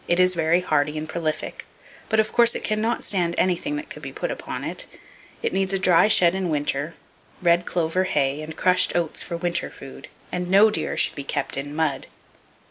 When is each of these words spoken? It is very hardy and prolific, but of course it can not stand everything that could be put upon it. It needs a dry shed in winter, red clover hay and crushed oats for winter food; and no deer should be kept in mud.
It 0.07 0.19
is 0.19 0.33
very 0.33 0.61
hardy 0.61 0.97
and 0.97 1.07
prolific, 1.07 1.67
but 2.09 2.19
of 2.19 2.33
course 2.33 2.55
it 2.55 2.63
can 2.63 2.81
not 2.81 3.03
stand 3.03 3.35
everything 3.37 3.75
that 3.75 3.91
could 3.91 4.01
be 4.01 4.11
put 4.11 4.31
upon 4.31 4.63
it. 4.63 4.87
It 5.43 5.53
needs 5.53 5.73
a 5.73 5.77
dry 5.77 6.07
shed 6.07 6.33
in 6.33 6.49
winter, 6.49 6.95
red 7.43 7.67
clover 7.67 8.05
hay 8.05 8.41
and 8.41 8.57
crushed 8.57 8.95
oats 8.95 9.21
for 9.21 9.37
winter 9.37 9.69
food; 9.69 10.07
and 10.31 10.49
no 10.49 10.71
deer 10.71 10.97
should 10.97 11.13
be 11.13 11.23
kept 11.23 11.55
in 11.55 11.75
mud. 11.75 12.07